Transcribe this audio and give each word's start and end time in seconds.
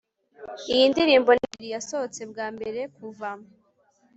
Iyi 0.73 0.85
ndirimbo 0.91 1.29
ni 1.33 1.45
Billie 1.51 1.73
yasohotse 1.75 2.21
bwa 2.31 2.47
mbere 2.55 2.79
kuva 2.95 3.29